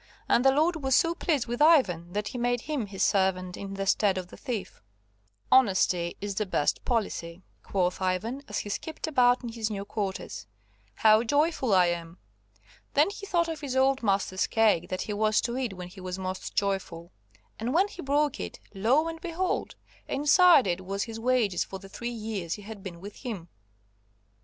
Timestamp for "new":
9.69-9.85